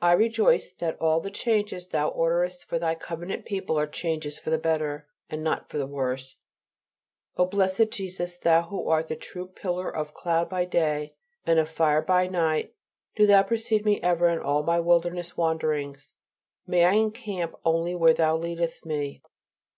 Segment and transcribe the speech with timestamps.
[0.00, 4.48] I rejoice that all the changes Thou orderest for Thy covenant people are changes for
[4.48, 6.36] the better, and not for the worse.
[7.36, 8.38] O blessed Jesus!
[8.38, 12.72] Thou who art the true pillar of cloud by day, and of fire by night,
[13.14, 16.14] do Thou precede me ever in all my wilderness wanderings.
[16.66, 19.20] May I encamp only where Thou leadest me.